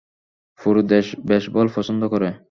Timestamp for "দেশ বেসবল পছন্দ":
0.83-2.01